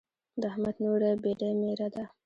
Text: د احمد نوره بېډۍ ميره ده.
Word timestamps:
د 0.41 0.43
احمد 0.51 0.75
نوره 0.85 1.09
بېډۍ 1.23 1.51
ميره 1.61 1.87
ده. 1.93 2.03